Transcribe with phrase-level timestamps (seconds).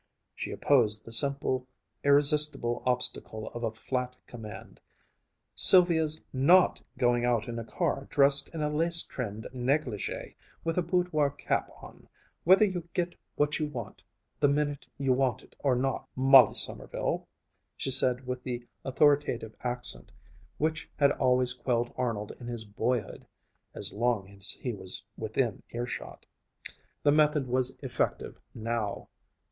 [0.33, 1.67] She opposed the simple
[2.03, 4.79] irresistible obstacle of a flat command.
[5.53, 10.33] "Sylvia's not going out in a car dressed in a lace trimmed négligée,
[10.63, 12.09] with a boudoir cap on,
[12.45, 14.01] whether you get what you want
[14.39, 17.27] the minute you want it or not, Molly Sommerville,"
[17.77, 20.11] she said with the authoritative accent
[20.57, 23.27] which had always quelled Arnold in his boyhood
[23.75, 26.25] (as long as he was within earshot).
[27.03, 29.07] The method was effective now.